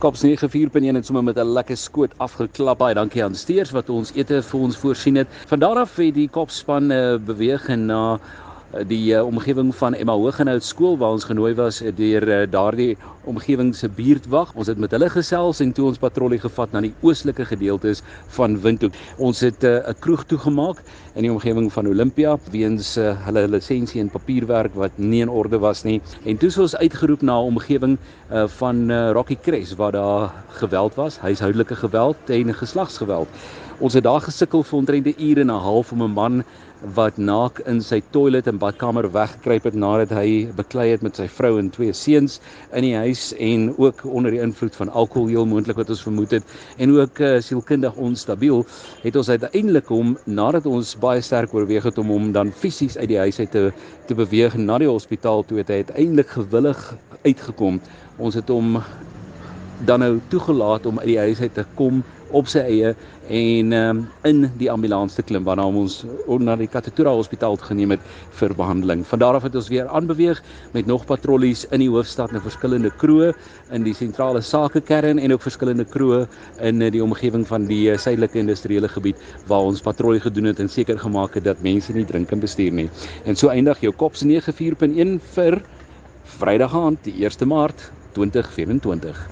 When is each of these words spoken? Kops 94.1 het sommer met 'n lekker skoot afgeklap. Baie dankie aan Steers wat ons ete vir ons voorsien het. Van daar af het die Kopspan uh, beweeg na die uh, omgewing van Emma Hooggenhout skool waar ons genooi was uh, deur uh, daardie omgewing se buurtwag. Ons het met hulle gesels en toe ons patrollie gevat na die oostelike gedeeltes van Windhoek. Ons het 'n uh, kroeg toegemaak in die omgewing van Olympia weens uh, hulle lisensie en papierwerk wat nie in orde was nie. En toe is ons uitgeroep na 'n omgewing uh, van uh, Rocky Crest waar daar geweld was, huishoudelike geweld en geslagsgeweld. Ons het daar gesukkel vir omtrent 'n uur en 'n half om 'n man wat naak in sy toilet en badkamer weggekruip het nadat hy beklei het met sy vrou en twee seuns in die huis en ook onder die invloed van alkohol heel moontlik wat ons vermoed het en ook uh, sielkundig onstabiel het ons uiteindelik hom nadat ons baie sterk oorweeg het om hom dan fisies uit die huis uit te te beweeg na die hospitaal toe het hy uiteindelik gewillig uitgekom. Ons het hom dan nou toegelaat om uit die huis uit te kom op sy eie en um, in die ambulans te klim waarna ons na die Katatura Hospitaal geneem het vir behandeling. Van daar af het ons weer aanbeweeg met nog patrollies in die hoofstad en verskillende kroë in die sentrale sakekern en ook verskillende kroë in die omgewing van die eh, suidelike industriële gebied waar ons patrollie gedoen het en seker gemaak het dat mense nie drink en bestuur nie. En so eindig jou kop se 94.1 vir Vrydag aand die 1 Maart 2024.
Kops 0.00 0.22
94.1 0.24 0.94
het 0.96 1.06
sommer 1.06 1.24
met 1.24 1.36
'n 1.36 1.52
lekker 1.52 1.76
skoot 1.76 2.12
afgeklap. 2.16 2.78
Baie 2.78 2.94
dankie 2.94 3.24
aan 3.24 3.34
Steers 3.34 3.70
wat 3.70 3.90
ons 3.90 4.12
ete 4.14 4.42
vir 4.42 4.60
ons 4.60 4.76
voorsien 4.76 5.16
het. 5.16 5.28
Van 5.46 5.58
daar 5.58 5.76
af 5.76 5.96
het 5.96 6.14
die 6.14 6.28
Kopspan 6.28 6.90
uh, 6.90 7.18
beweeg 7.18 7.68
na 7.68 8.18
die 8.86 9.14
uh, 9.14 9.24
omgewing 9.26 9.72
van 9.74 9.94
Emma 9.94 10.14
Hooggenhout 10.14 10.62
skool 10.62 10.96
waar 10.98 11.16
ons 11.16 11.26
genooi 11.26 11.54
was 11.58 11.80
uh, 11.82 11.90
deur 11.96 12.22
uh, 12.28 12.44
daardie 12.50 12.96
omgewing 13.26 13.72
se 13.74 13.88
buurtwag. 13.88 14.52
Ons 14.54 14.70
het 14.70 14.78
met 14.78 14.92
hulle 14.94 15.08
gesels 15.10 15.60
en 15.60 15.72
toe 15.74 15.88
ons 15.90 15.98
patrollie 15.98 16.38
gevat 16.40 16.70
na 16.72 16.84
die 16.84 16.92
oostelike 17.02 17.44
gedeeltes 17.50 18.04
van 18.36 18.54
Windhoek. 18.62 18.94
Ons 19.18 19.42
het 19.42 19.64
'n 19.64 19.82
uh, 19.82 19.94
kroeg 19.98 20.24
toegemaak 20.24 20.82
in 21.14 21.26
die 21.26 21.32
omgewing 21.32 21.72
van 21.72 21.86
Olympia 21.86 22.36
weens 22.50 22.96
uh, 22.96 23.12
hulle 23.26 23.48
lisensie 23.48 24.00
en 24.00 24.10
papierwerk 24.10 24.74
wat 24.74 24.92
nie 24.96 25.22
in 25.22 25.28
orde 25.28 25.58
was 25.58 25.82
nie. 25.82 26.00
En 26.24 26.36
toe 26.36 26.48
is 26.48 26.58
ons 26.58 26.76
uitgeroep 26.76 27.22
na 27.22 27.40
'n 27.40 27.50
omgewing 27.56 27.98
uh, 28.30 28.46
van 28.46 28.90
uh, 28.90 29.10
Rocky 29.10 29.36
Crest 29.42 29.76
waar 29.76 29.92
daar 29.92 30.30
geweld 30.48 30.94
was, 30.94 31.18
huishoudelike 31.18 31.74
geweld 31.74 32.16
en 32.30 32.54
geslagsgeweld. 32.54 33.28
Ons 33.80 33.94
het 33.96 34.04
daar 34.04 34.20
gesukkel 34.20 34.60
vir 34.68 34.76
omtrent 34.78 35.06
'n 35.06 35.22
uur 35.26 35.38
en 35.40 35.50
'n 35.50 35.62
half 35.66 35.92
om 35.92 36.02
'n 36.02 36.12
man 36.12 36.44
wat 36.94 37.16
naak 37.16 37.60
in 37.66 37.80
sy 37.80 38.02
toilet 38.10 38.46
en 38.46 38.58
badkamer 38.58 39.08
weggekruip 39.12 39.64
het 39.64 39.74
nadat 39.74 40.10
hy 40.10 40.52
beklei 40.56 40.90
het 40.90 41.02
met 41.02 41.16
sy 41.16 41.26
vrou 41.28 41.58
en 41.58 41.70
twee 41.70 41.92
seuns 41.92 42.40
in 42.72 42.82
die 42.82 42.94
huis 42.94 43.32
en 43.38 43.74
ook 43.78 44.04
onder 44.04 44.30
die 44.30 44.40
invloed 44.40 44.76
van 44.76 44.88
alkohol 44.88 45.28
heel 45.28 45.46
moontlik 45.46 45.76
wat 45.76 45.88
ons 45.88 46.02
vermoed 46.02 46.30
het 46.30 46.44
en 46.78 46.92
ook 46.92 47.20
uh, 47.20 47.40
sielkundig 47.40 47.96
onstabiel 47.96 48.66
het 49.02 49.16
ons 49.16 49.28
uiteindelik 49.28 49.86
hom 49.86 50.18
nadat 50.24 50.66
ons 50.66 50.96
baie 50.96 51.20
sterk 51.20 51.54
oorweeg 51.54 51.84
het 51.84 51.98
om 51.98 52.08
hom 52.08 52.32
dan 52.32 52.52
fisies 52.52 52.98
uit 52.98 53.08
die 53.08 53.18
huis 53.18 53.38
uit 53.38 53.50
te 53.50 53.72
te 54.06 54.14
beweeg 54.14 54.56
na 54.56 54.78
die 54.78 54.88
hospitaal 54.88 55.44
toe 55.44 55.58
het 55.58 55.68
hy 55.68 55.74
uiteindelik 55.74 56.28
gewillig 56.28 56.94
uitgekom. 57.24 57.80
Ons 58.18 58.34
het 58.34 58.48
hom 58.48 58.80
dan 59.86 60.00
nou 60.04 60.20
toegelaat 60.28 60.86
om 60.86 60.98
uit 60.98 61.06
die 61.06 61.18
huis 61.18 61.40
uit 61.40 61.54
te 61.54 61.64
kom 61.74 62.02
op 62.30 62.48
sy 62.50 62.62
eie 62.62 62.92
en 63.30 63.72
um, 63.74 64.00
in 64.26 64.44
die 64.58 64.68
ambulans 64.70 65.14
te 65.14 65.22
klim 65.22 65.44
waarna 65.46 65.64
ons 65.66 66.00
na 66.42 66.56
die 66.58 66.68
Katatura 66.70 67.12
Hospitaal 67.14 67.56
geneem 67.62 67.94
het 67.94 68.06
vir 68.40 68.54
behandeling. 68.58 69.04
Van 69.06 69.22
daar 69.22 69.38
af 69.38 69.46
het 69.46 69.54
ons 69.58 69.70
weer 69.70 69.88
aanbeweeg 69.88 70.40
met 70.74 70.86
nog 70.90 71.04
patrollies 71.06 71.64
in 71.70 71.84
die 71.84 71.90
hoofstad 71.90 72.34
en 72.34 72.42
verskillende 72.42 72.90
kroë 73.02 73.30
in 73.76 73.86
die 73.86 73.94
sentrale 73.94 74.42
sakekern 74.42 75.22
en 75.22 75.34
ook 75.34 75.46
verskillende 75.46 75.86
kroë 75.86 76.24
in 76.66 76.82
die 76.82 77.02
omgewing 77.04 77.46
van 77.46 77.68
die 77.70 77.84
eh, 77.92 77.98
suidelike 77.98 78.38
industriële 78.42 78.90
gebied 78.90 79.22
waar 79.50 79.70
ons 79.70 79.82
patrollie 79.82 80.22
gedoen 80.22 80.50
het 80.50 80.62
en 80.62 80.70
seker 80.70 80.98
gemaak 80.98 81.38
het 81.38 81.46
dat 81.46 81.62
mense 81.66 81.94
nie 81.94 82.06
drink 82.06 82.34
en 82.34 82.42
bestuur 82.42 82.74
nie. 82.74 82.88
En 83.24 83.38
so 83.38 83.50
eindig 83.54 83.82
jou 83.82 83.94
kop 83.94 84.18
se 84.18 84.26
94.1 84.26 85.18
vir 85.34 85.62
Vrydag 86.38 86.74
aand 86.74 87.04
die 87.06 87.14
1 87.26 87.48
Maart 87.48 87.90
2024. 88.14 89.28